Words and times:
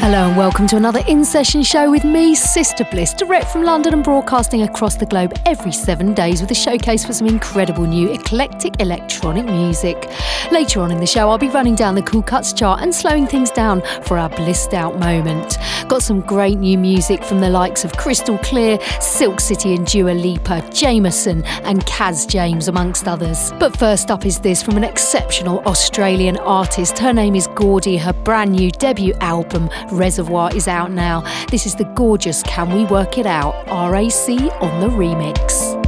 Hello 0.00 0.26
and 0.26 0.34
welcome 0.34 0.66
to 0.66 0.76
another 0.76 1.02
in 1.06 1.22
session 1.26 1.62
show 1.62 1.90
with 1.90 2.04
me, 2.04 2.34
Sister 2.34 2.84
Bliss, 2.90 3.12
direct 3.12 3.48
from 3.48 3.64
London 3.64 3.92
and 3.92 4.02
broadcasting 4.02 4.62
across 4.62 4.94
the 4.96 5.04
globe 5.04 5.34
every 5.44 5.72
seven 5.72 6.14
days 6.14 6.40
with 6.40 6.50
a 6.50 6.54
showcase 6.54 7.04
for 7.04 7.12
some 7.12 7.26
incredible 7.26 7.84
new 7.84 8.10
eclectic 8.10 8.80
electronic 8.80 9.44
music. 9.44 10.10
Later 10.50 10.80
on 10.80 10.90
in 10.90 11.00
the 11.00 11.06
show, 11.06 11.28
I'll 11.28 11.36
be 11.36 11.50
running 11.50 11.74
down 11.74 11.96
the 11.96 12.02
Cool 12.02 12.22
Cuts 12.22 12.54
chart 12.54 12.80
and 12.80 12.94
slowing 12.94 13.26
things 13.26 13.50
down 13.50 13.82
for 14.04 14.16
our 14.16 14.30
blissed 14.30 14.72
out 14.72 14.98
moment. 14.98 15.58
Got 15.86 16.02
some 16.02 16.22
great 16.22 16.58
new 16.58 16.78
music 16.78 17.22
from 17.22 17.40
the 17.40 17.50
likes 17.50 17.84
of 17.84 17.92
Crystal 17.92 18.38
Clear, 18.38 18.78
Silk 19.00 19.38
City 19.38 19.74
and 19.74 19.86
Dua 19.86 20.12
Lipa, 20.12 20.66
Jameson, 20.72 21.44
and 21.64 21.84
Kaz 21.84 22.26
James, 22.26 22.68
amongst 22.68 23.06
others. 23.06 23.52
But 23.60 23.76
first 23.76 24.10
up 24.10 24.24
is 24.24 24.40
this 24.40 24.62
from 24.62 24.78
an 24.78 24.84
exceptional 24.84 25.58
Australian 25.66 26.38
artist. 26.38 26.98
Her 26.98 27.12
name 27.12 27.34
is 27.34 27.48
Gordi. 27.48 27.98
Her 27.98 28.14
brand 28.14 28.52
new 28.52 28.70
debut 28.70 29.12
album, 29.20 29.68
Reservoir, 29.92 30.54
is 30.54 30.68
out 30.68 30.90
now. 30.90 31.22
This 31.50 31.66
is 31.66 31.74
the 31.74 31.84
gorgeous 31.94 32.42
Can 32.42 32.72
We 32.72 32.84
Work 32.86 33.18
It 33.18 33.26
Out? 33.26 33.54
RAC 33.66 34.28
on 34.62 34.80
the 34.80 34.88
remix. 34.88 35.79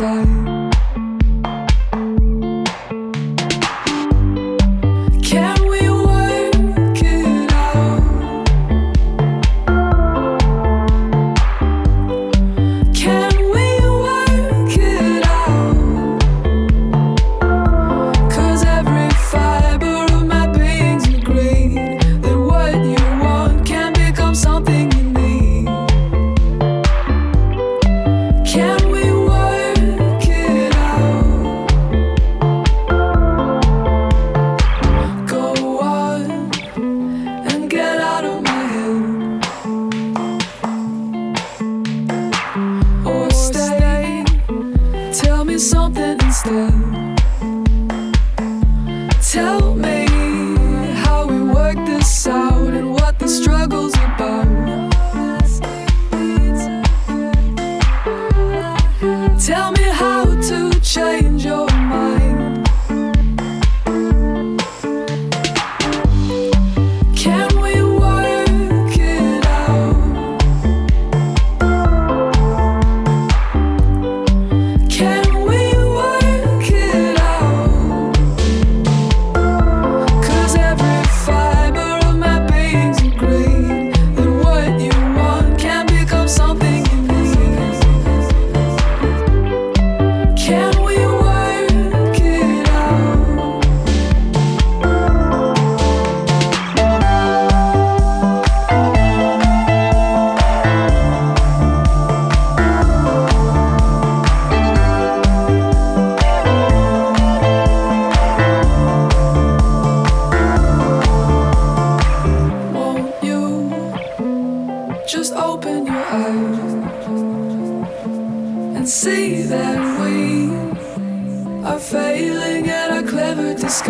Keep 0.00 0.49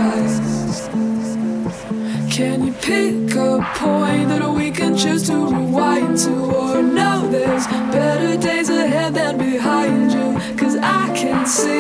disguise? 0.01 0.89
Can 2.35 2.67
you 2.67 2.73
pick 2.73 3.35
a 3.37 3.61
point 3.75 4.29
that 4.29 4.49
we 4.55 4.71
can 4.71 4.97
choose 4.97 5.27
to 5.29 5.35
rewind 5.35 6.19
to? 6.19 6.33
Or 6.33 6.83
know 6.83 7.29
there's 7.31 7.67
better 7.67 8.41
days 8.41 8.71
ahead 8.71 9.15
than 9.15 9.39
behind 9.39 10.13
you? 10.13 10.57
Cause 10.57 10.77
I 10.77 11.15
can 11.15 11.47
see 11.47 11.80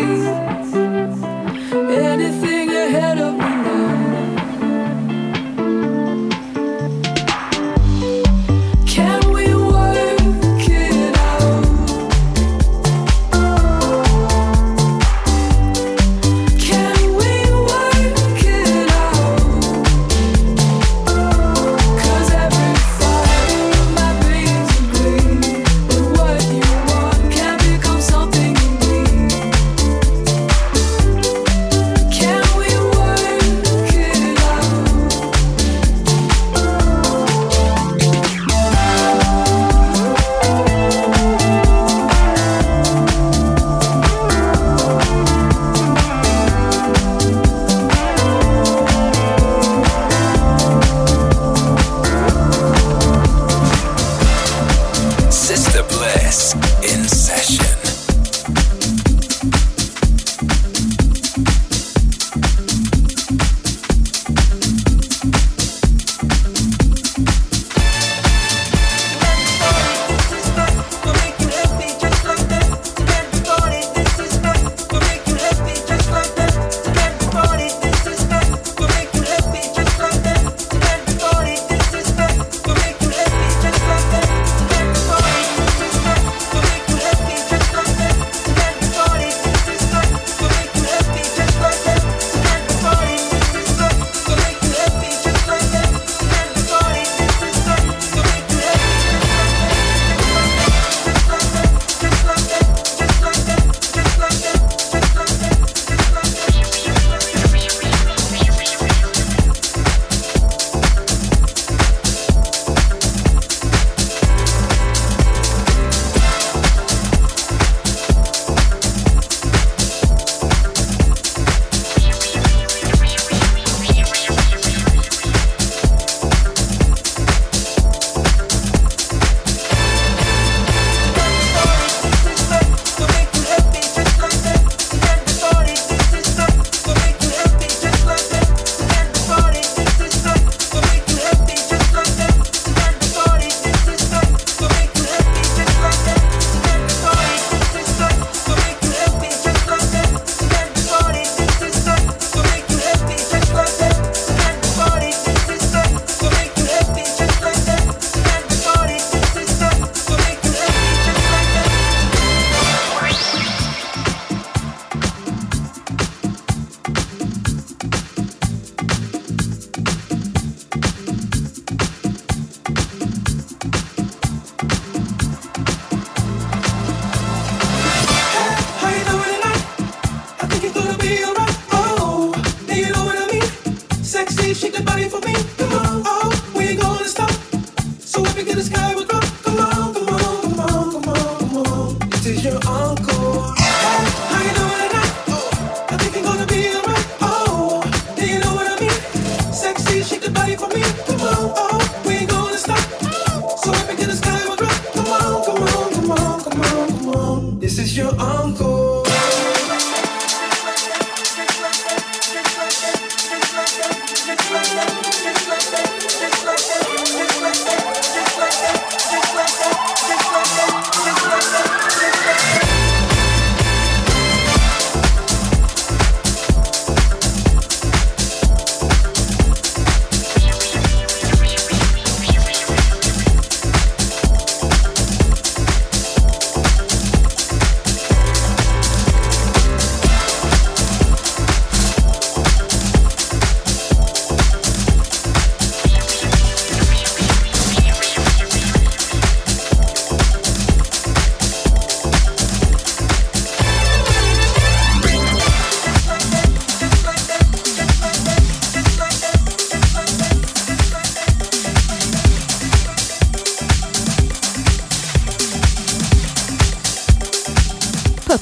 oh, 201.18 201.54
oh. 201.56 201.78
oh. 201.82 201.99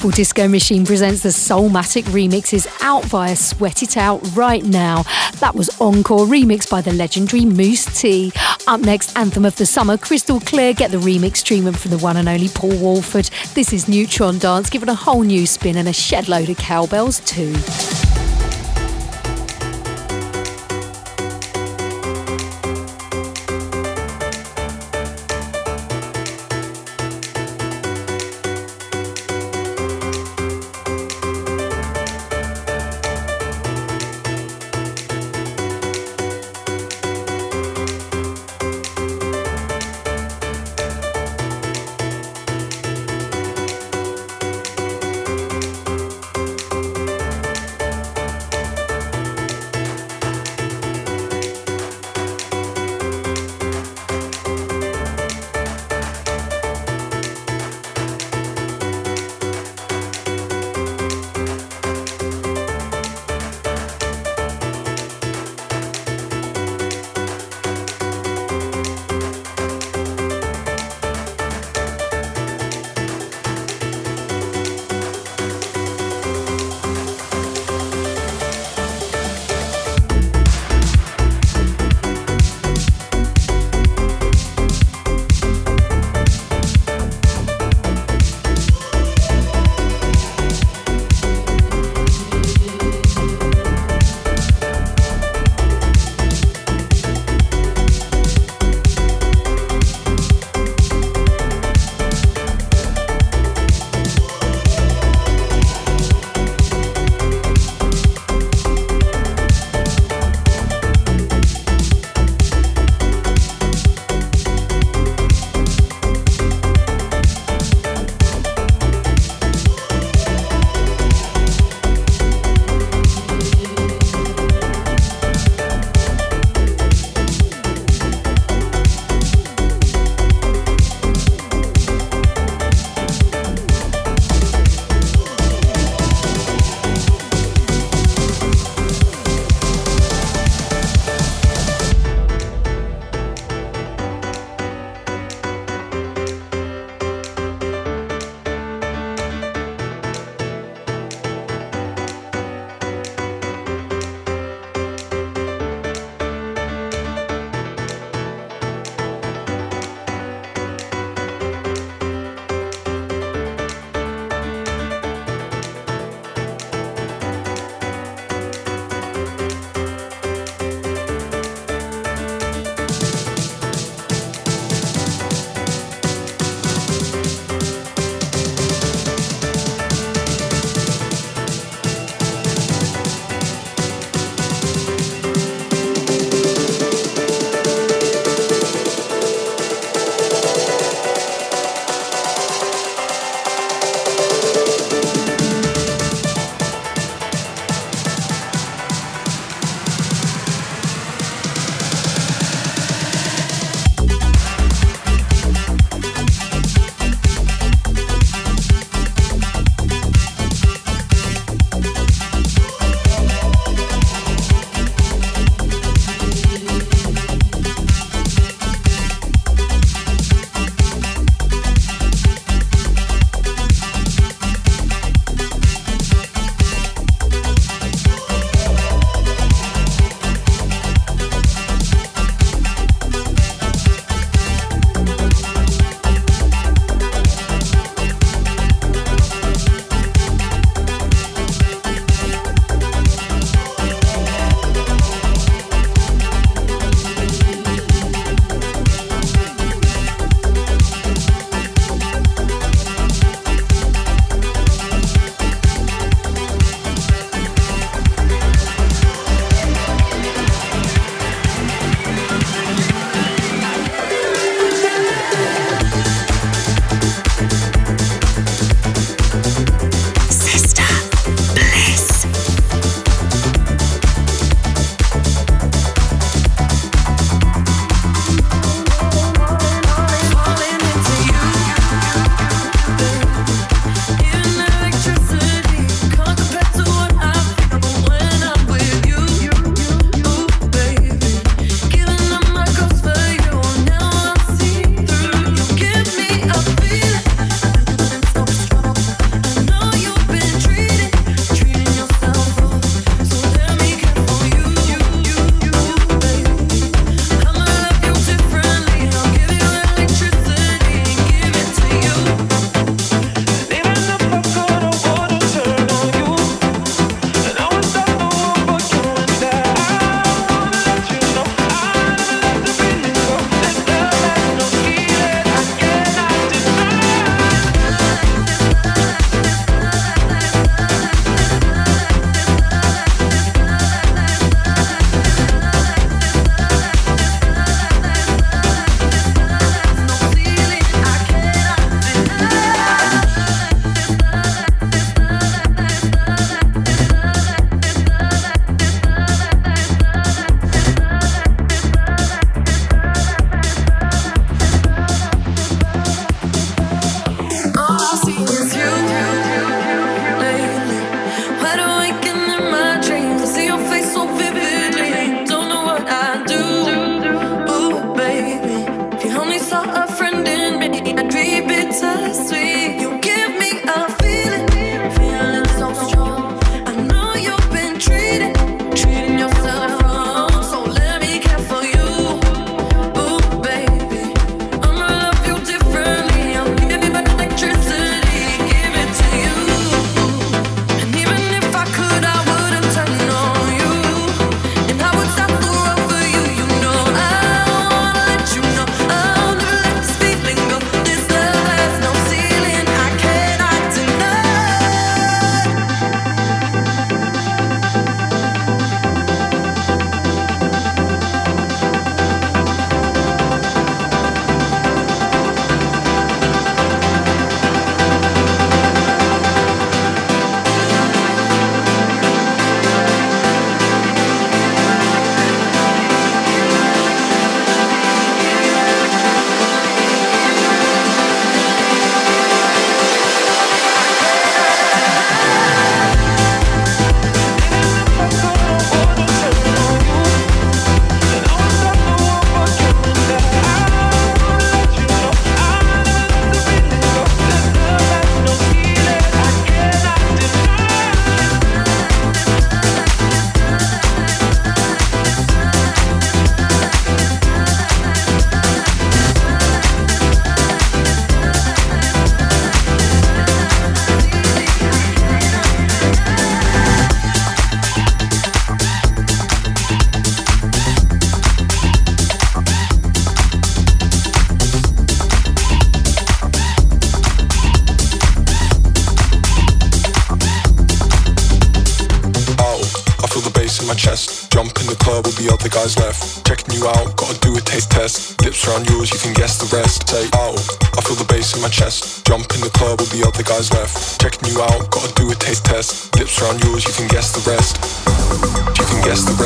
Purple 0.09 0.17
Disco 0.17 0.47
Machine 0.47 0.87
presents 0.87 1.21
the 1.21 1.29
Soulmatic 1.29 2.03
remixes 2.05 2.67
out 2.81 3.05
via 3.05 3.35
Sweat 3.35 3.83
It 3.83 3.95
Out 3.95 4.19
right 4.35 4.63
now. 4.63 5.03
That 5.39 5.53
was 5.53 5.69
Encore 5.79 6.25
remixed 6.25 6.71
by 6.71 6.81
the 6.81 6.91
legendary 6.93 7.45
Mousse 7.45 7.85
T. 8.01 8.31
Up 8.65 8.81
next, 8.81 9.15
Anthem 9.15 9.45
of 9.45 9.55
the 9.57 9.67
Summer, 9.67 9.97
Crystal 9.97 10.39
Clear 10.39 10.73
get 10.73 10.89
the 10.89 10.97
remix 10.97 11.43
treatment 11.43 11.77
from 11.77 11.91
the 11.91 11.99
one 11.99 12.17
and 12.17 12.27
only 12.27 12.47
Paul 12.47 12.75
Woolford. 12.79 13.29
This 13.53 13.71
is 13.71 13.87
Neutron 13.87 14.39
Dance, 14.39 14.71
given 14.71 14.89
a 14.89 14.95
whole 14.95 15.21
new 15.21 15.45
spin 15.45 15.77
and 15.77 15.87
a 15.87 15.93
shed 15.93 16.27
load 16.27 16.49
of 16.49 16.57
cowbells 16.57 17.19
too. 17.19 17.53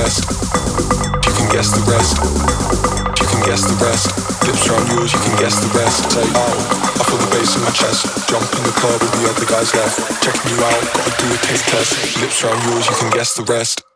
Rest. 0.03 0.27
You 1.24 1.31
can 1.31 1.48
guess 1.55 1.72
the 1.72 1.83
rest. 1.88 2.19
You 3.22 3.27
can 3.31 3.41
guess 3.48 3.63
the 3.63 3.77
rest. 3.79 4.12
Lips 4.43 4.67
around 4.67 4.88
yours, 4.91 5.13
you 5.13 5.19
can 5.19 5.36
guess 5.39 5.56
the 5.63 5.71
rest. 5.80 6.12
Say, 6.12 6.27
oh, 6.36 6.99
I 6.99 7.04
feel 7.08 7.19
the 7.23 7.30
bass 7.32 7.56
in 7.56 7.63
my 7.63 7.71
chest. 7.71 8.04
Jump 8.27 8.43
in 8.43 8.63
the 8.67 8.75
club 8.75 8.99
with 8.99 9.13
the 9.15 9.30
other 9.32 9.45
guys 9.47 9.73
left. 9.73 9.95
Checking 10.21 10.51
you 10.51 10.60
out, 10.60 10.82
gotta 10.91 11.13
do 11.23 11.27
a 11.32 11.38
taste 11.47 11.67
test. 11.69 12.19
Lips 12.19 12.43
around 12.43 12.62
yours, 12.67 12.86
you 12.89 12.95
can 12.99 13.12
guess 13.12 13.34
the 13.36 13.43
rest. 13.43 13.92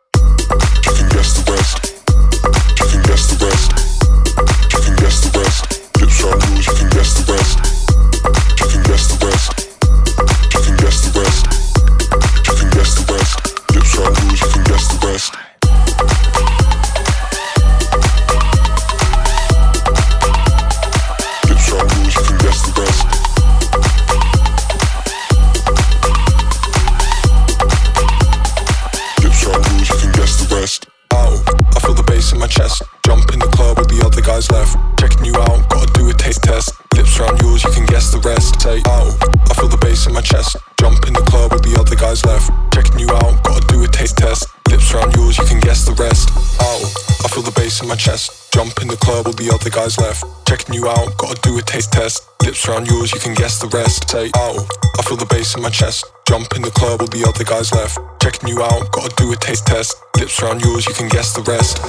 Guys 49.88 49.98
left. 49.98 50.24
Checking 50.46 50.74
you 50.74 50.88
out, 50.88 51.16
gotta 51.16 51.40
do 51.40 51.56
a 51.56 51.62
taste 51.62 51.92
test. 51.92 52.28
Lips 52.44 52.68
around 52.68 52.86
yours, 52.86 53.12
you 53.12 53.20
can 53.20 53.32
guess 53.34 53.58
the 53.58 53.68
rest. 53.68 54.10
Say, 54.10 54.30
oh, 54.36 54.66
I 54.98 55.02
feel 55.02 55.16
the 55.16 55.24
bass 55.26 55.56
in 55.56 55.62
my 55.62 55.70
chest. 55.70 56.04
Jump 56.26 56.54
in 56.56 56.62
the 56.62 56.70
club 56.70 57.00
with 57.00 57.10
the 57.10 57.24
other 57.24 57.44
guys 57.44 57.72
left. 57.72 57.98
Checking 58.20 58.48
you 58.48 58.62
out, 58.62 58.92
gotta 58.92 59.14
do 59.16 59.32
a 59.32 59.36
taste 59.36 59.66
test. 59.66 59.96
Lips 60.18 60.42
around 60.42 60.60
yours, 60.60 60.84
you 60.86 60.92
can 60.92 61.08
guess 61.08 61.32
the 61.32 61.40
rest. 61.48 61.80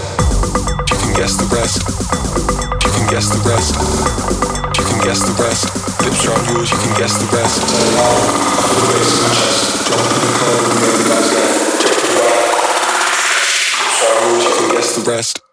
You 0.87 0.95
can 0.95 1.13
guess 1.19 1.35
the 1.35 1.47
rest. 1.51 1.83
You 2.79 2.91
can 2.95 3.05
guess 3.11 3.27
the 3.35 3.41
rest. 3.43 3.75
You 4.79 4.83
can 4.87 4.99
guess 5.03 5.19
the 5.27 5.35
rest. 5.35 5.67
Lips 5.99 6.23
around 6.23 6.45
yours, 6.55 6.71
you 6.71 6.79
can 6.79 6.93
guess 6.95 7.19
the 7.19 7.27
rest. 7.35 7.55
Say, 7.67 7.83
oh, 7.99 8.15
I 8.55 8.63
feel 8.63 8.79
the 8.79 8.95
bass 8.95 9.11
in 9.11 9.27
my 9.27 9.31
chest. 9.35 9.91
Jump 9.91 10.07
in 10.07 10.23
the 10.23 10.31
club 10.39 10.55
with 10.63 10.71
the 10.71 10.87
other 10.87 11.03
guys 11.03 11.27
left. 11.35 11.83
Checking 11.83 12.15
you 12.15 12.23
out. 12.31 12.47
Lips 13.27 13.99
around 14.07 14.23
yours, 14.31 14.47
you 14.47 14.55
can 14.55 14.71
guess 14.71 14.87
the 14.95 15.03
rest. 15.03 15.48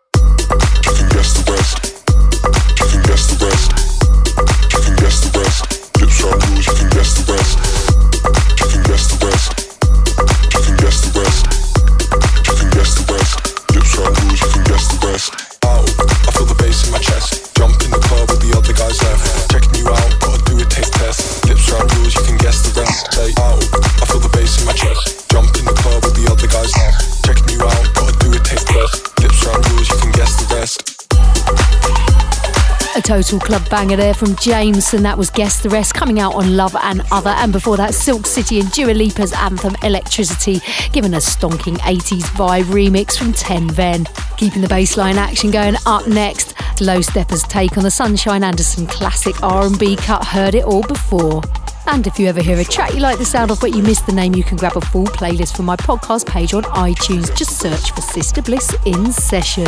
Total 33.16 33.40
club 33.40 33.70
banger 33.70 33.96
there 33.96 34.12
from 34.12 34.36
James, 34.36 34.92
and 34.92 35.02
That 35.02 35.16
was 35.16 35.30
Guess 35.30 35.62
the 35.62 35.70
Rest 35.70 35.94
coming 35.94 36.20
out 36.20 36.34
on 36.34 36.54
Love 36.54 36.76
and 36.76 37.00
Other. 37.10 37.30
And 37.30 37.50
before 37.50 37.78
that, 37.78 37.94
Silk 37.94 38.26
City 38.26 38.60
and 38.60 38.70
Dua 38.72 38.92
Lipa's 38.92 39.32
anthem 39.32 39.74
Electricity, 39.82 40.60
giving 40.92 41.14
a 41.14 41.16
stonking 41.16 41.78
80s 41.78 42.24
vibe 42.36 42.64
remix 42.64 43.16
from 43.16 43.32
Ten 43.32 43.70
Ven. 43.70 44.04
Keeping 44.36 44.60
the 44.60 44.68
bassline 44.68 45.14
action 45.14 45.50
going 45.50 45.76
up 45.86 46.06
next. 46.06 46.52
Low 46.82 47.00
Steppa's 47.00 47.42
take 47.44 47.78
on 47.78 47.84
the 47.84 47.90
Sunshine 47.90 48.44
Anderson 48.44 48.86
classic 48.86 49.42
R&B 49.42 49.96
cut 49.96 50.22
Heard 50.22 50.54
It 50.54 50.64
All 50.64 50.82
Before. 50.82 51.40
And 51.88 52.06
if 52.06 52.18
you 52.18 52.26
ever 52.26 52.42
hear 52.42 52.58
a 52.58 52.64
track 52.64 52.92
you 52.94 53.00
like 53.00 53.18
the 53.18 53.24
sound 53.24 53.50
of 53.50 53.60
but 53.60 53.74
you 53.74 53.82
missed 53.82 54.06
the 54.06 54.12
name, 54.12 54.34
you 54.34 54.42
can 54.42 54.56
grab 54.56 54.76
a 54.76 54.80
full 54.80 55.06
playlist 55.06 55.56
from 55.56 55.66
my 55.66 55.76
podcast 55.76 56.26
page 56.26 56.52
on 56.52 56.64
iTunes. 56.64 57.34
Just 57.36 57.58
search 57.58 57.92
for 57.92 58.00
Sister 58.00 58.42
Bliss 58.42 58.74
in 58.84 59.12
Session. 59.12 59.66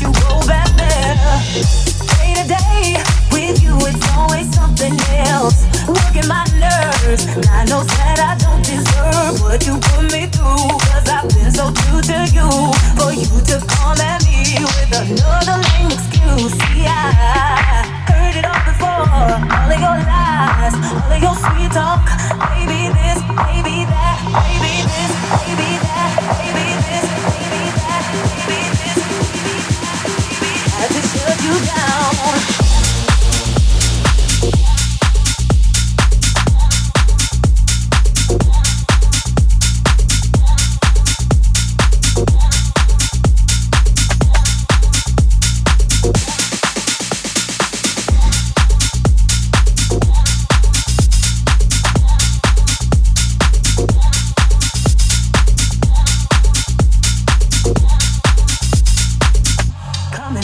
You 0.00 0.10
go 0.12 0.40
back 0.46 0.68
there. 0.76 1.14
Day 2.16 2.34
to 2.34 2.48
day 2.48 3.31
you, 3.60 3.74
it's 3.84 4.06
always 4.16 4.48
something 4.54 4.94
else. 5.28 5.66
Working 5.88 6.28
my 6.28 6.44
nerves. 6.56 7.26
God 7.26 7.68
knows 7.68 7.86
that 7.98 8.18
I 8.22 8.32
don't 8.38 8.62
deserve 8.64 9.42
what 9.42 9.66
you 9.66 9.76
put 9.78 10.12
me 10.12 10.26
through. 10.30 10.70
Cause 10.88 11.08
I've 11.08 11.28
been 11.28 11.50
so 11.50 11.72
true 11.72 12.00
to 12.00 12.18
you. 12.32 12.48
For 12.96 13.12
you 13.12 13.28
to 13.50 13.56
come 13.66 13.98
at 14.00 14.22
me 14.24 14.62
with 14.62 14.92
another 14.94 15.58
lame 15.58 15.90
excuse. 15.92 16.52
See, 16.70 16.86
I 16.86 17.84
heard 18.08 18.36
it 18.38 18.46
all 18.46 18.62
before. 18.64 19.04
All 19.10 19.70
of 19.70 19.80
your 19.80 19.98
lies, 20.06 20.74
all 20.78 21.12
of 21.12 21.20
your 21.20 21.36
sweet 21.36 21.72
talk. 21.72 22.06
Maybe 22.54 22.88
this, 22.94 23.20
maybe 23.48 23.84
that, 23.90 24.16
maybe 24.32 24.81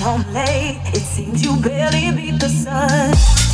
home 0.00 0.24
late, 0.32 0.80
it 0.94 1.00
seems 1.00 1.44
you 1.44 1.56
barely 1.56 2.10
beat 2.12 2.40
the 2.40 2.48
sun. 2.48 3.47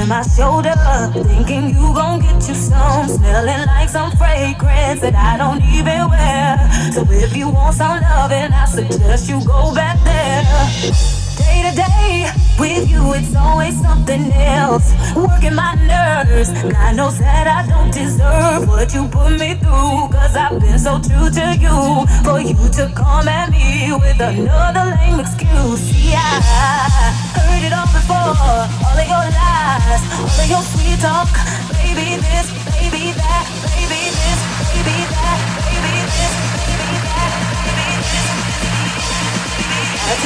Tapping 0.00 0.08
my 0.08 0.22
shoulder, 0.22 0.74
thinking 1.28 1.74
you 1.74 1.92
gon' 1.94 2.20
get 2.20 2.48
you 2.48 2.54
some. 2.54 3.06
Smelling 3.06 3.66
like 3.66 3.88
some 3.90 4.10
fragrance 4.12 5.00
that 5.00 5.14
I 5.14 5.36
don't 5.36 5.62
even 5.62 6.08
wear. 6.08 6.92
So 6.92 7.04
if 7.10 7.36
you 7.36 7.50
want 7.50 7.74
some 7.74 8.00
loving, 8.00 8.50
I 8.50 8.64
suggest 8.64 9.28
you 9.28 9.44
go 9.44 9.74
back 9.74 10.02
there. 10.04 11.19
With 11.70 12.90
you, 12.90 13.14
it's 13.14 13.34
always 13.36 13.80
something 13.80 14.32
else. 14.32 14.92
Working 15.14 15.54
my 15.54 15.74
nerves. 15.76 16.50
God 16.66 16.96
knows 16.96 17.18
that 17.18 17.46
I 17.46 17.64
don't 17.64 17.92
deserve 17.94 18.66
what 18.68 18.92
you 18.92 19.06
put 19.08 19.38
me 19.38 19.54
through. 19.54 20.10
Cause 20.10 20.34
I've 20.36 20.60
been 20.60 20.78
so 20.78 21.00
true 21.00 21.30
to 21.30 21.46
you. 21.56 22.04
For 22.26 22.40
you 22.40 22.58
to 22.76 22.92
come 22.92 23.28
at 23.28 23.50
me 23.50 23.94
with 23.94 24.20
another 24.20 24.92
lame 24.98 25.20
excuse. 25.20 25.80
See, 25.80 26.12
I 26.12 26.42
heard 27.38 27.62
it 27.64 27.72
all 27.72 27.88
before. 27.94 28.34
All 28.84 28.98
of 28.98 29.06
your 29.06 29.26
lies, 29.30 30.02
all 30.18 30.28
of 30.28 30.50
your 30.50 30.64
sweet 30.74 30.98
talk. 30.98 31.30
Baby 31.78 32.20
this, 32.20 32.50
baby 32.76 33.14
that, 33.14 33.46
baby 33.64 33.79
I 40.10 40.16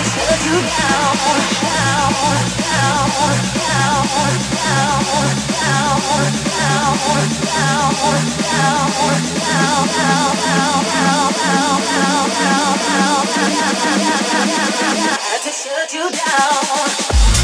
just 15.42 15.44
shut 15.66 15.92
you 15.92 16.10
down. 16.10 17.43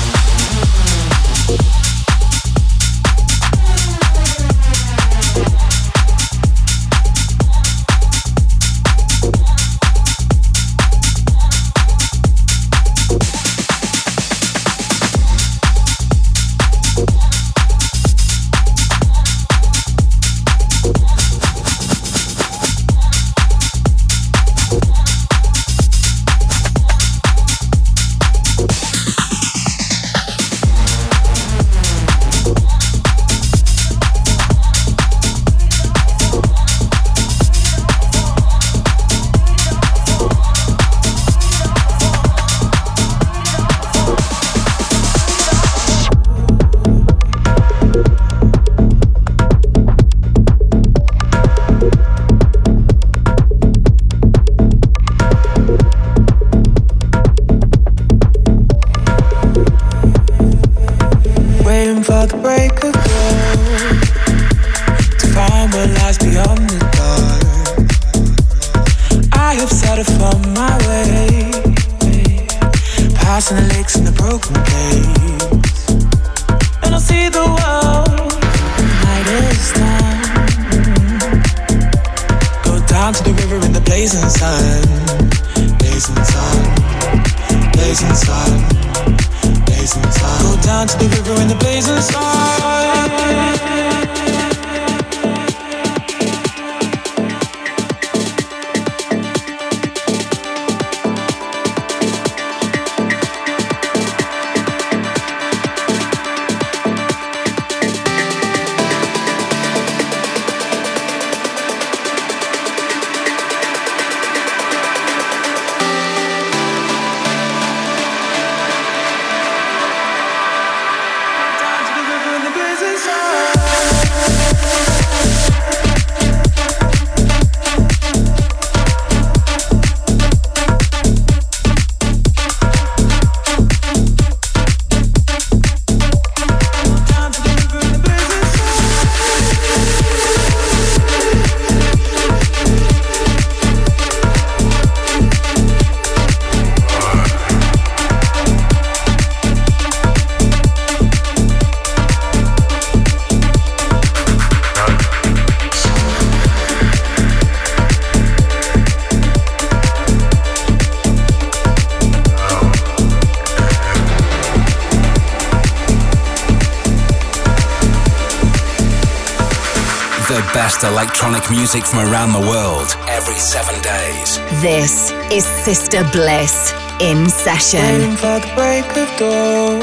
Best 170.80 170.92
electronic 170.92 171.50
music 171.50 171.84
from 171.84 171.98
around 171.98 172.32
the 172.32 172.40
world 172.40 172.96
every 173.08 173.38
seven 173.38 173.74
days. 173.82 174.38
This 174.62 175.10
is 175.30 175.44
Sister 175.44 176.02
Bliss 176.12 176.72
in 177.00 177.28
session. 177.28 177.80
Waiting 177.80 178.16
for 178.16 178.38
the 178.40 178.52
break 178.54 178.84
of 178.96 179.08
dawn 179.18 179.80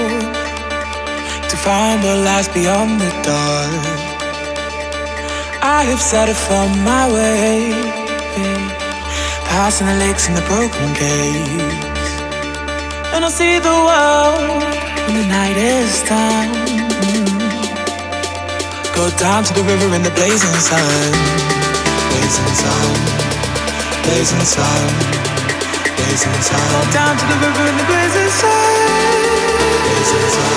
to 1.50 1.58
find 1.58 2.04
what 2.04 2.18
lies 2.26 2.48
beyond 2.50 3.02
the 3.02 3.10
dark. 3.24 3.86
I 5.62 5.84
have 5.90 6.00
set 6.00 6.30
it 6.30 6.52
on 6.52 6.70
my 6.84 7.06
way, 7.14 7.72
passing 9.50 9.88
the 9.88 9.96
lakes 9.96 10.28
and 10.28 10.38
the 10.38 10.46
broken 10.48 10.94
gates, 10.94 12.12
and 13.14 13.24
I'll 13.24 13.32
see 13.32 13.60
the 13.60 13.78
world 13.90 14.64
when 15.06 15.16
the 15.22 15.28
night 15.28 15.58
is 15.58 16.04
done. 16.04 16.77
Go 18.98 19.12
down 19.12 19.44
to 19.44 19.54
the 19.54 19.62
river 19.62 19.94
in 19.94 20.02
the 20.02 20.10
blazing 20.10 20.58
sun, 20.58 20.82
blazing 22.10 22.54
sun, 22.58 22.96
blazing 24.02 24.42
sun, 24.42 24.90
blazing 25.96 26.42
sun. 26.42 26.66
Go 26.74 26.92
down 26.92 27.16
to 27.16 27.26
the 27.30 27.38
river 27.46 27.64
in 27.70 27.78
the 27.78 27.86
blazing 27.86 28.32
sun, 28.42 28.74
blazing 29.86 30.30
sun, 30.34 30.54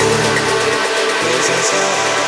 blazing 1.20 1.62
sun. 1.68 2.19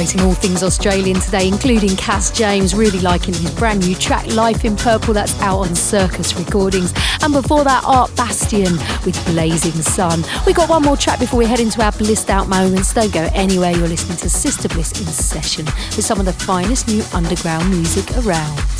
Celebrating 0.00 0.26
all 0.26 0.34
things 0.34 0.62
Australian 0.62 1.20
today, 1.20 1.46
including 1.46 1.94
Cass 1.96 2.30
James, 2.30 2.74
really 2.74 3.00
liking 3.00 3.34
his 3.34 3.50
brand 3.54 3.86
new 3.86 3.94
track 3.94 4.26
Life 4.28 4.64
in 4.64 4.74
Purple 4.74 5.12
that's 5.12 5.38
out 5.42 5.58
on 5.58 5.74
Circus 5.74 6.34
Recordings. 6.38 6.94
And 7.22 7.34
before 7.34 7.64
that, 7.64 7.84
Art 7.84 8.14
Bastion 8.16 8.72
with 9.04 9.22
Blazing 9.26 9.72
Sun. 9.72 10.24
We 10.46 10.54
got 10.54 10.70
one 10.70 10.82
more 10.82 10.96
track 10.96 11.18
before 11.18 11.38
we 11.38 11.44
head 11.44 11.60
into 11.60 11.82
our 11.82 11.92
blissed 11.92 12.30
out 12.30 12.48
moments. 12.48 12.94
Don't 12.94 13.12
go 13.12 13.28
anywhere, 13.34 13.72
you're 13.72 13.88
listening 13.88 14.16
to 14.18 14.30
Sister 14.30 14.68
Bliss 14.68 14.98
in 15.00 15.06
session 15.06 15.66
with 15.66 16.04
some 16.04 16.18
of 16.18 16.24
the 16.24 16.32
finest 16.32 16.88
new 16.88 17.02
underground 17.12 17.68
music 17.68 18.10
around. 18.24 18.79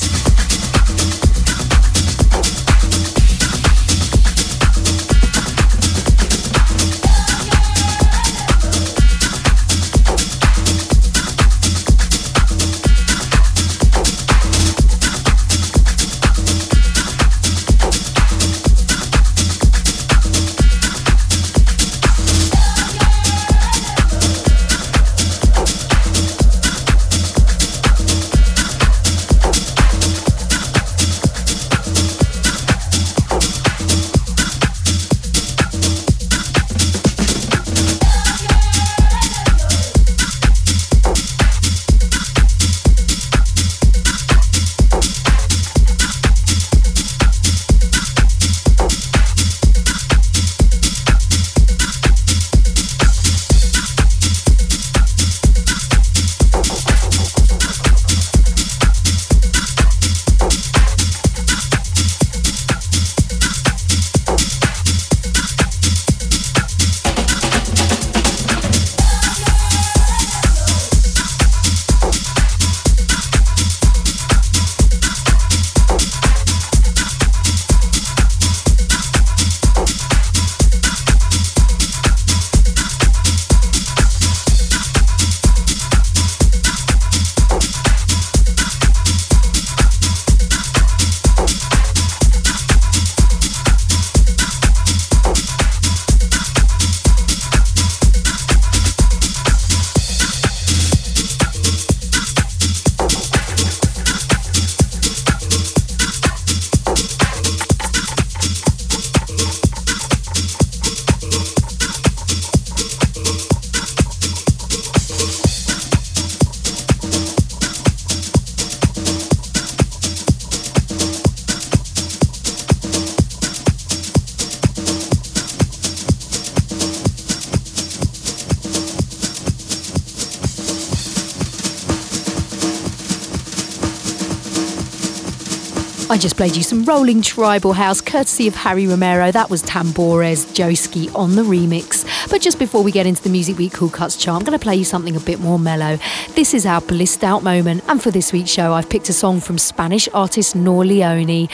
Just 136.20 136.36
played 136.36 136.54
you 136.54 136.62
some 136.62 136.84
rolling 136.84 137.22
tribal 137.22 137.72
house 137.72 138.02
courtesy 138.02 138.46
of 138.46 138.54
Harry 138.54 138.86
Romero. 138.86 139.32
That 139.32 139.48
was 139.48 139.62
Tambores 139.62 140.44
Joeski 140.52 141.12
on 141.14 141.34
the 141.34 141.40
remix. 141.40 142.04
But 142.28 142.42
just 142.42 142.58
before 142.58 142.82
we 142.82 142.92
get 142.92 143.06
into 143.06 143.22
the 143.22 143.30
Music 143.30 143.56
Week 143.56 143.72
Cool 143.72 143.88
Cuts 143.88 144.16
chart, 144.16 144.38
I'm 144.38 144.44
going 144.44 144.58
to 144.58 144.62
play 144.62 144.76
you 144.76 144.84
something 144.84 145.16
a 145.16 145.20
bit 145.20 145.40
more 145.40 145.58
mellow. 145.58 145.98
This 146.34 146.52
is 146.52 146.66
our 146.66 146.82
blissed 146.82 147.24
out 147.24 147.42
moment. 147.42 147.84
And 147.88 148.02
for 148.02 148.10
this 148.10 148.34
week's 148.34 148.50
show, 148.50 148.74
I've 148.74 148.90
picked 148.90 149.08
a 149.08 149.14
song 149.14 149.40
from 149.40 149.56
Spanish 149.56 150.10
artist 150.12 150.54
Nor 150.54 150.84
Leone. 150.84 151.48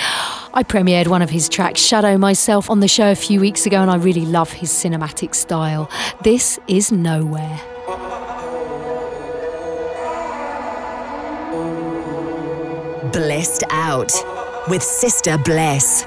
I 0.52 0.64
premiered 0.64 1.06
one 1.06 1.22
of 1.22 1.30
his 1.30 1.48
tracks, 1.48 1.80
Shadow 1.80 2.18
Myself, 2.18 2.68
on 2.68 2.80
the 2.80 2.88
show 2.88 3.12
a 3.12 3.14
few 3.14 3.38
weeks 3.38 3.66
ago, 3.66 3.80
and 3.80 3.88
I 3.88 3.96
really 3.98 4.26
love 4.26 4.50
his 4.50 4.70
cinematic 4.70 5.36
style. 5.36 5.88
This 6.22 6.58
is 6.66 6.90
Nowhere. 6.90 7.60
Blissed 13.12 13.62
out 13.70 14.12
with 14.68 14.82
Sister 14.82 15.38
Bliss. 15.38 16.04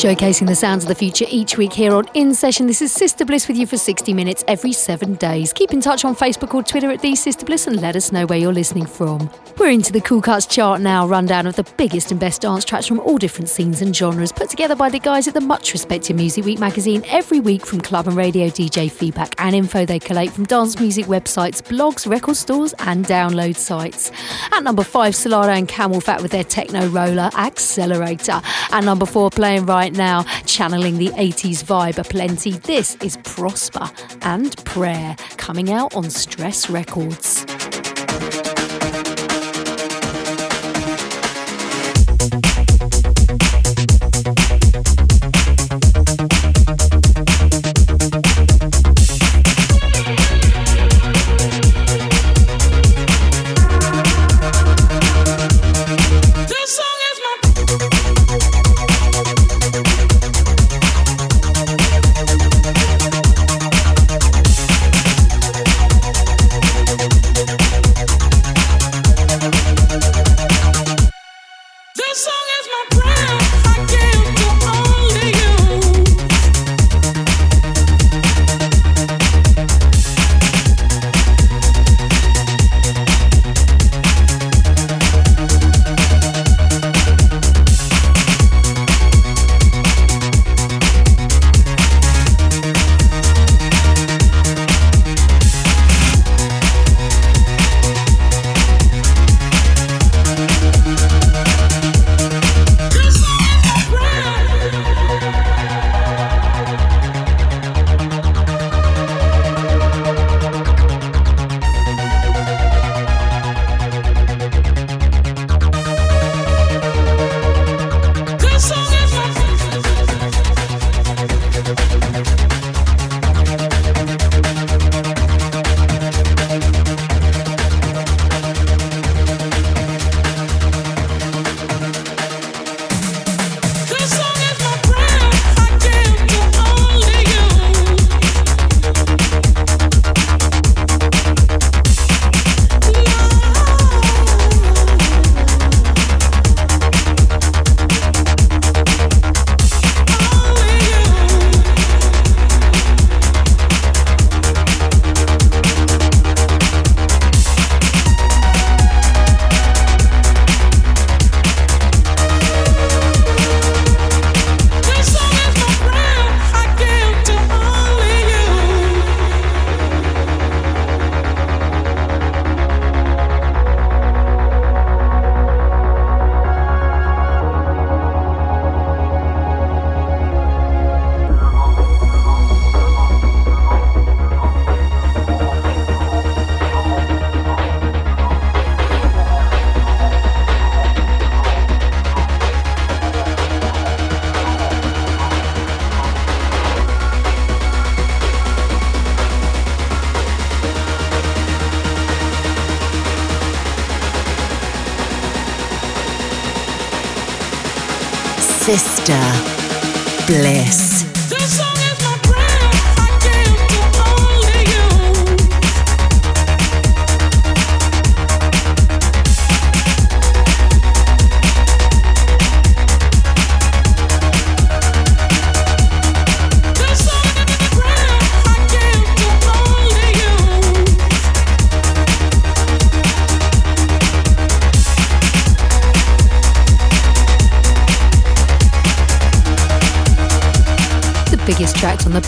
Showcasing 0.00 0.46
the 0.46 0.54
sounds 0.54 0.84
of 0.84 0.88
the 0.88 0.94
future 0.94 1.26
each 1.28 1.58
week 1.58 1.74
here 1.74 1.94
on 1.94 2.08
In 2.14 2.32
Session. 2.32 2.66
This 2.66 2.80
is 2.80 2.90
Sister 2.90 3.26
Bliss 3.26 3.46
with 3.46 3.58
you 3.58 3.66
for 3.66 3.76
60 3.76 4.14
minutes 4.14 4.42
every 4.48 4.72
seven 4.72 5.16
days. 5.16 5.52
Keep 5.52 5.74
in 5.74 5.82
touch 5.82 6.06
on 6.06 6.16
Facebook 6.16 6.54
or 6.54 6.62
Twitter 6.62 6.90
at 6.90 7.02
The 7.02 7.14
Sister 7.14 7.44
Bliss 7.44 7.66
and 7.66 7.82
let 7.82 7.96
us 7.96 8.10
know 8.10 8.24
where 8.24 8.38
you're 8.38 8.50
listening 8.50 8.86
from. 8.86 9.30
We're 9.58 9.68
into 9.68 9.92
the 9.92 10.00
Cool 10.00 10.22
Cuts 10.22 10.46
chart 10.46 10.80
now, 10.80 11.06
rundown 11.06 11.46
of 11.46 11.56
the 11.56 11.70
biggest 11.76 12.12
and 12.12 12.18
best 12.18 12.40
dance 12.40 12.64
tracks 12.64 12.86
from 12.86 12.98
all 13.00 13.18
different 13.18 13.50
scenes 13.50 13.82
and 13.82 13.94
genres, 13.94 14.32
put 14.32 14.48
together 14.48 14.74
by 14.74 14.88
the 14.88 14.98
guys 14.98 15.28
at 15.28 15.34
the 15.34 15.40
much 15.42 15.74
respected 15.74 16.16
Music 16.16 16.46
Week 16.46 16.58
magazine 16.58 17.04
every 17.08 17.38
week 17.38 17.66
from 17.66 17.82
club 17.82 18.08
and 18.08 18.16
radio 18.16 18.48
DJ 18.48 18.90
feedback 18.90 19.34
and 19.36 19.54
info 19.54 19.84
they 19.84 19.98
collate 19.98 20.30
from 20.30 20.44
dance 20.44 20.80
music 20.80 21.04
websites, 21.04 21.60
blogs, 21.60 22.10
record 22.10 22.36
stores, 22.36 22.72
and 22.78 23.04
download 23.04 23.54
sites. 23.54 24.10
At 24.50 24.62
number 24.62 24.82
five, 24.82 25.12
Solardo 25.12 25.54
and 25.54 25.68
CamelPhat 25.68 26.22
with 26.22 26.30
their 26.30 26.44
techno 26.44 26.86
roller 26.86 27.28
Accelerator. 27.34 28.40
At 28.70 28.84
number 28.84 29.04
four, 29.04 29.28
playing 29.28 29.66
right 29.66 29.89
now, 29.92 30.24
channeling 30.46 30.98
the 30.98 31.08
80s 31.08 31.64
vibe 31.64 31.98
aplenty. 31.98 32.52
This 32.52 32.96
is 32.96 33.16
Prosper 33.18 33.90
and 34.22 34.56
Prayer 34.64 35.16
coming 35.36 35.72
out 35.72 35.94
on 35.94 36.10
Stress 36.10 36.68
Records. 36.70 37.44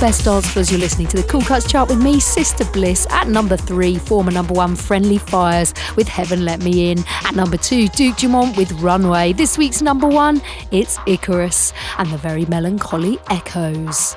Best 0.01 0.25
dance 0.25 0.47
floors. 0.47 0.71
You're 0.71 0.81
listening 0.81 1.09
to 1.09 1.17
the 1.17 1.23
Cool 1.25 1.43
Cuts 1.43 1.71
chart 1.71 1.89
with 1.89 2.03
me, 2.03 2.21
Sister 2.21 2.65
Bliss. 2.73 3.07
At 3.11 3.29
number 3.29 3.57
three, 3.57 3.99
former 3.99 4.31
number 4.31 4.55
one, 4.55 4.77
Friendly 4.77 5.19
Fires 5.19 5.75
with 5.97 6.09
Heaven 6.09 6.45
Let 6.45 6.63
Me 6.63 6.91
In. 6.91 7.05
At 7.25 7.35
number 7.35 7.57
two, 7.57 7.89
Duke 7.89 8.17
Dumont 8.17 8.57
with 8.57 8.73
Runway. 8.73 9.33
This 9.33 9.59
week's 9.59 9.83
number 9.83 10.09
one, 10.09 10.41
it's 10.71 10.99
Icarus 11.07 11.73
and 11.99 12.11
the 12.11 12.19
very 12.19 12.47
melancholy 12.47 13.19
Echoes. 13.31 14.17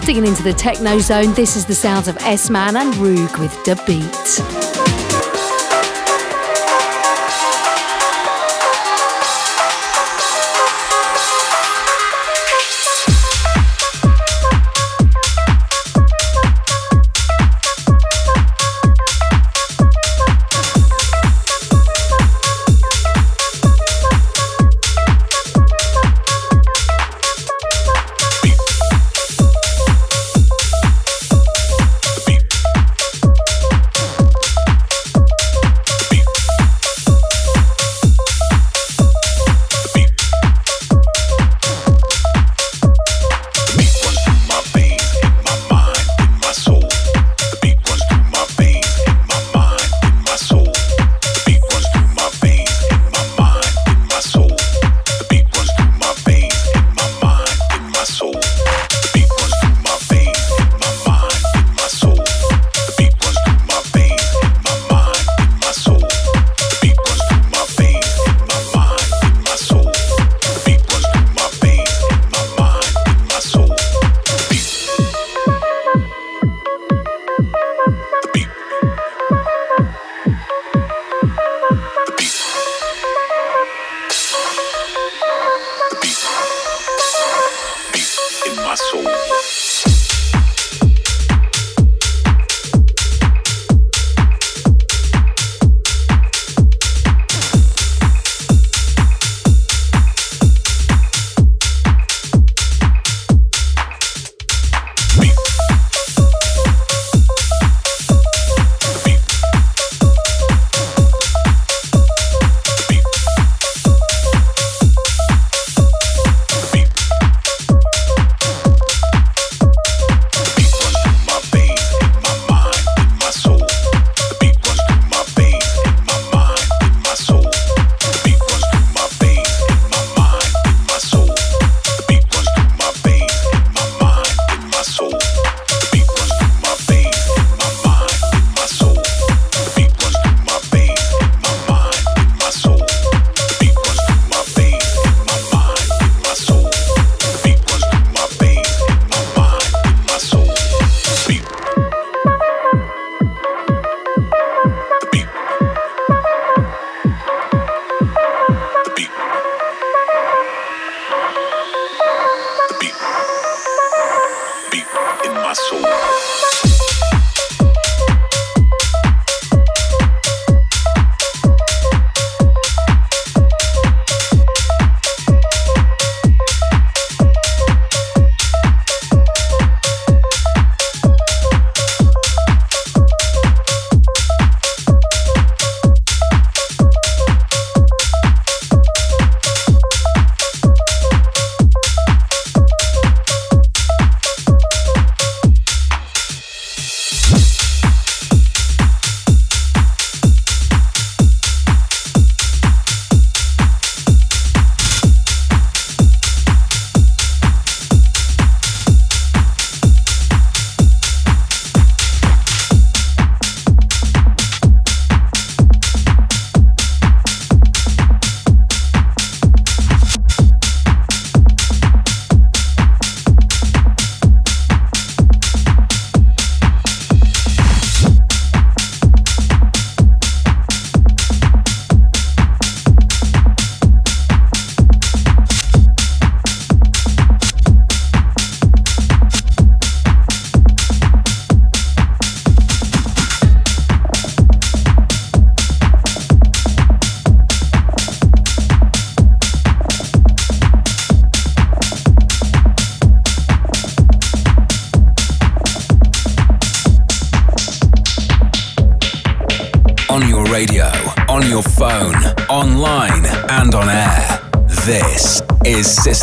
Digging 0.00 0.26
into 0.26 0.42
the 0.42 0.52
techno 0.52 0.98
zone. 0.98 1.32
This 1.34 1.56
is 1.56 1.66
the 1.66 1.74
sounds 1.74 2.08
of 2.08 2.16
S 2.18 2.50
Man 2.50 2.76
and 2.76 2.92
Roog 2.94 3.38
with 3.38 3.52
the 3.64 3.80
beat. 3.86 4.59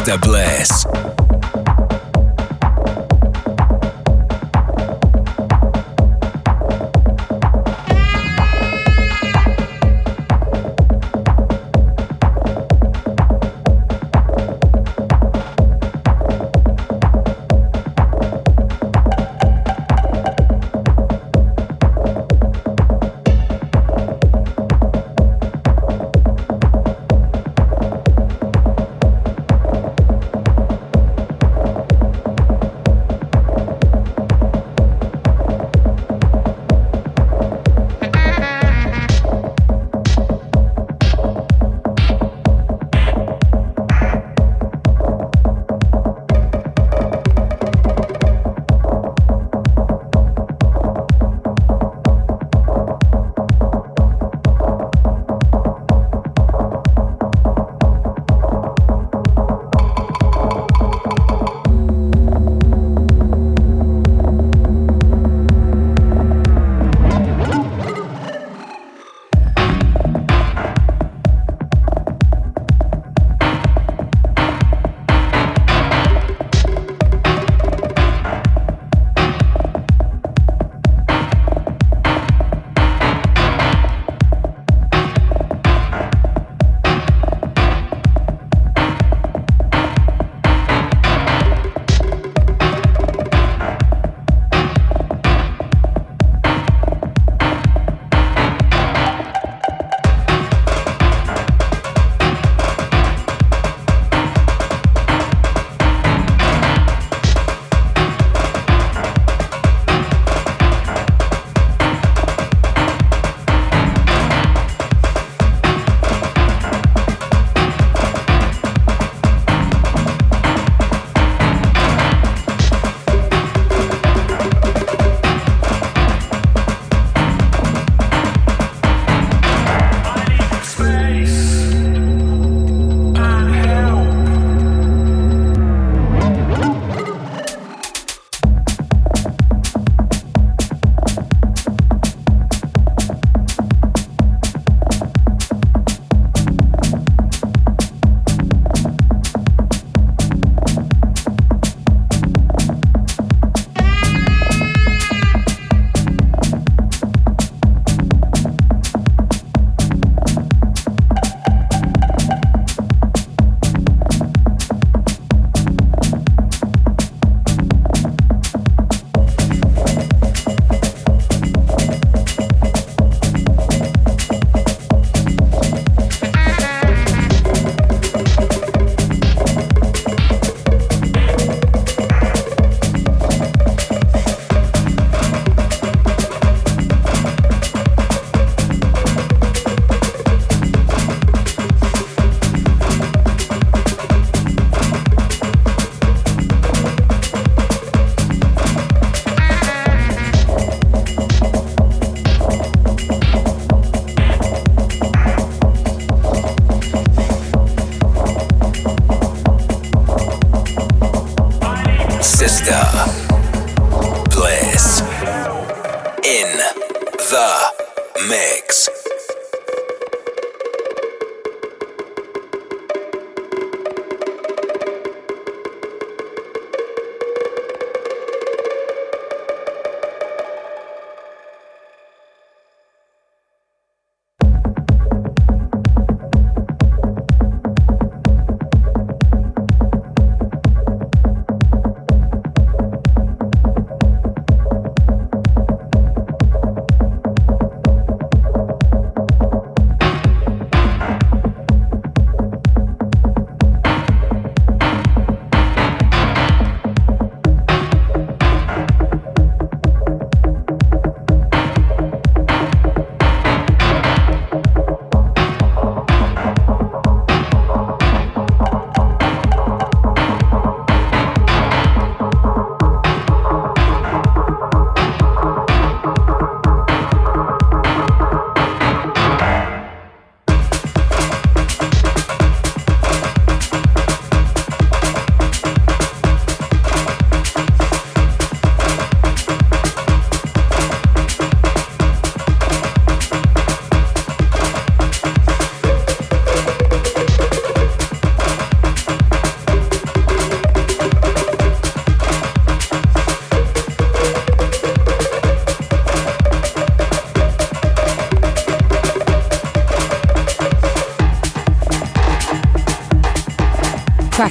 Bliss. 0.07 0.21
Bliss. 0.21 0.76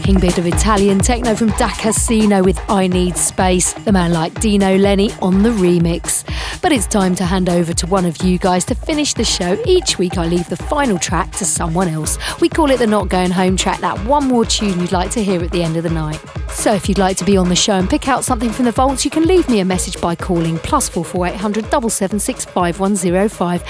Cracking 0.07 0.21
bit 0.21 0.39
of 0.39 0.47
Italian 0.47 1.01
techno 1.01 1.35
from 1.35 1.49
Da 1.53 1.69
Casino 1.69 2.41
with 2.41 2.61
I 2.69 2.87
Need 2.87 3.17
Space, 3.17 3.73
the 3.73 3.91
man 3.91 4.13
like 4.13 4.39
Dino 4.41 4.77
Lenny 4.77 5.11
on 5.21 5.43
the 5.43 5.49
remix. 5.49 6.25
But 6.63 6.71
it's 6.71 6.87
time 6.87 7.17
to 7.17 7.25
hand 7.25 7.49
over 7.49 7.73
to 7.75 7.87
one 7.89 8.07
of 8.07 8.23
you 8.23 8.39
guys 8.39 8.65
to 8.67 8.77
finish 8.77 9.15
the 9.15 9.25
show. 9.25 9.61
Each 9.67 9.99
week 9.99 10.17
I 10.17 10.27
leave 10.27 10.49
the 10.49 10.57
final 10.57 10.97
track 10.97 11.33
to 11.33 11.45
someone 11.45 11.89
else. 11.89 12.19
We 12.41 12.49
call 12.49 12.71
it 12.71 12.79
the 12.79 12.87
Not 12.87 13.09
Going 13.09 13.33
Home 13.33 13.57
track, 13.57 13.81
that 13.81 13.99
one 14.07 14.29
more 14.29 14.45
tune 14.45 14.79
you'd 14.79 14.93
like 14.93 15.11
to 15.11 15.25
hear 15.25 15.43
at 15.43 15.51
the 15.51 15.65
end 15.65 15.77
of 15.77 15.83
the 15.83 15.91
night. 15.91 16.23
So 16.51 16.73
if 16.73 16.89
you'd 16.89 16.99
like 16.99 17.17
to 17.17 17.25
be 17.25 17.37
on 17.37 17.49
the 17.49 17.57
show 17.57 17.75
and 17.75 17.91
pick 17.91 18.07
out 18.07 18.23
something 18.25 18.51
from 18.51 18.67
the 18.67 18.73
vaults, 18.73 19.05
you 19.05 19.11
can 19.11 19.25
leave 19.25 19.49
me 19.49 19.59
a 19.59 19.65
message 19.65 20.01
by 20.01 20.15
calling 20.15 20.59
plus 20.59 20.89
four 20.89 21.05
four 21.05 21.27
eight 21.27 21.35
hundred 21.35 21.69
double 21.69 21.91
seven 21.91 22.21
six 22.21 22.45
five 22.45 22.79
one 22.79 22.95
zero 22.95 23.29
five. 23.29 23.65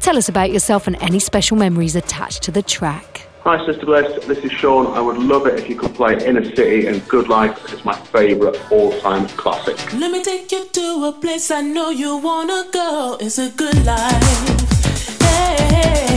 Tell 0.00 0.16
us 0.16 0.30
about 0.30 0.50
yourself 0.52 0.86
and 0.86 0.96
any 1.02 1.18
special 1.18 1.58
memories 1.58 1.96
attached 1.96 2.42
to 2.44 2.50
the 2.50 2.62
track. 2.62 3.11
Hi, 3.44 3.58
Sister 3.66 3.84
Bliss. 3.84 4.24
This 4.24 4.38
is 4.44 4.52
Sean. 4.52 4.86
I 4.96 5.00
would 5.00 5.18
love 5.18 5.48
it 5.48 5.58
if 5.58 5.68
you 5.68 5.74
could 5.74 5.92
play 5.96 6.16
Inner 6.24 6.44
City 6.44 6.86
and 6.86 7.04
Good 7.08 7.28
Life. 7.28 7.72
It's 7.72 7.84
my 7.84 7.92
favourite 7.92 8.56
all-time 8.70 9.26
classic. 9.30 9.76
Let 9.94 10.12
me 10.12 10.22
take 10.22 10.52
you 10.52 10.64
to 10.64 11.06
a 11.06 11.12
place 11.12 11.50
I 11.50 11.60
know 11.60 11.90
you 11.90 12.18
wanna 12.18 12.66
go. 12.72 13.16
It's 13.18 13.38
a 13.38 13.50
good 13.50 13.84
life. 13.84 15.18
Hey, 15.20 16.11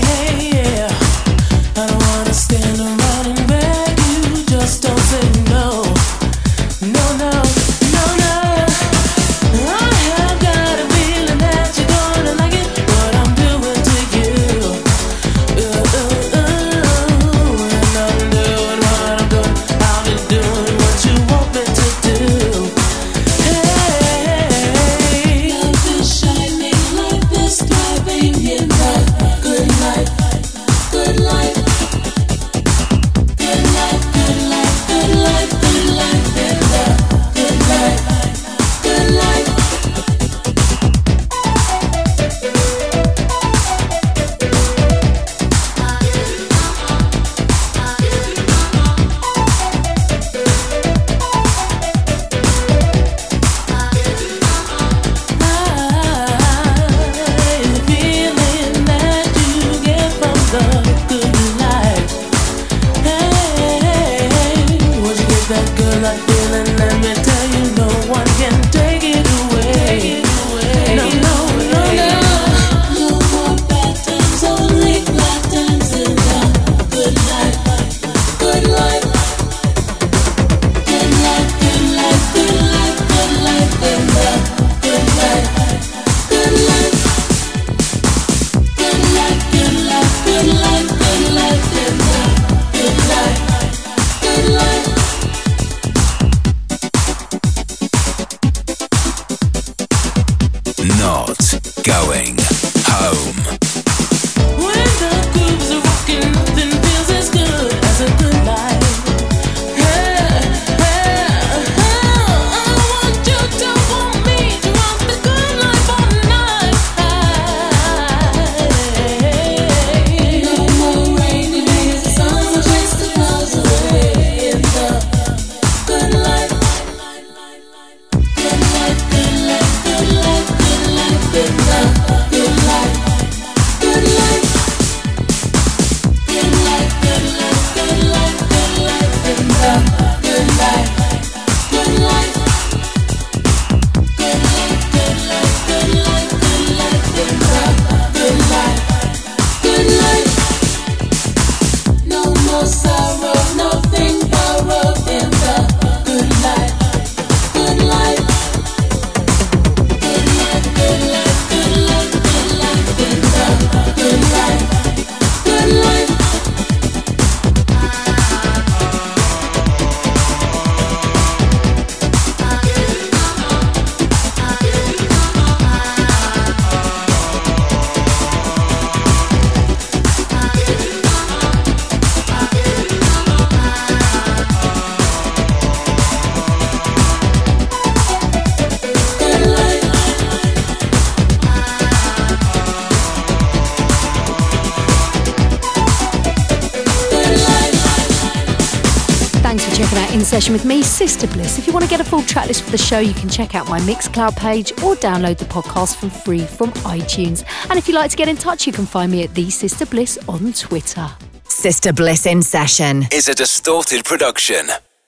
the 202.77 202.83
show, 202.83 202.99
you 202.99 203.13
can 203.13 203.29
check 203.29 203.55
out 203.55 203.69
my 203.69 203.79
Mixcloud 203.81 204.35
page 204.35 204.71
or 204.83 204.95
download 204.95 205.37
the 205.37 205.45
podcast 205.45 205.95
for 205.95 206.09
free 206.09 206.41
from 206.41 206.71
iTunes. 206.83 207.45
And 207.69 207.79
if 207.79 207.87
you'd 207.87 207.95
like 207.95 208.11
to 208.11 208.17
get 208.17 208.27
in 208.27 208.35
touch, 208.35 208.67
you 208.67 208.73
can 208.73 208.85
find 208.85 209.09
me 209.09 209.23
at 209.23 209.33
The 209.33 209.49
Sister 209.49 209.85
Bliss 209.85 210.19
on 210.27 210.51
Twitter. 210.51 211.07
Sister 211.45 211.93
Bliss 211.93 212.25
in 212.25 212.41
Session 212.41 213.03
is 213.13 213.29
a 213.29 213.35
distorted 213.35 214.03
production. 214.03 214.67